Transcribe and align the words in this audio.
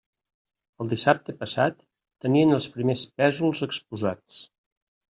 El 0.85 0.89
dissabte 0.93 1.35
passat 1.43 1.79
tenien 2.27 2.57
els 2.59 2.71
primers 2.79 3.07
pésols 3.23 3.65
exposats. 3.71 4.43